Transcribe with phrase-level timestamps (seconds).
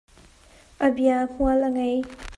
[0.87, 1.97] A bia hmual a ngei.